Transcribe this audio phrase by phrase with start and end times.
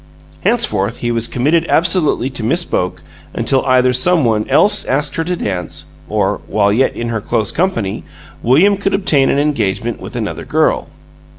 [0.43, 3.03] Henceforth, he was committed absolutely to Miss Boke
[3.35, 7.51] until either some one else asked her to dance, or (while yet in her close
[7.51, 8.03] company)
[8.41, 10.87] William could obtain an engagement with another girl.